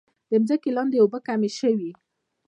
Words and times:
د 0.29 0.33
ځمکې 0.47 0.69
لاندې 0.77 0.97
اوبه 1.01 1.19
کمې 1.27 1.49
شوي؟ 1.59 1.91